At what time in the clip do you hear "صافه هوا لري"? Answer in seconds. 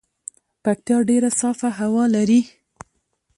1.39-2.41